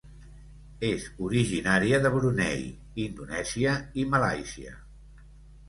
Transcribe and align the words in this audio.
És 0.87 1.03
originària 1.27 1.99
de 2.07 2.11
Brunei, 2.17 2.65
Indonèsia 3.05 3.77
i 4.05 4.09
Malàisia. 4.17 4.77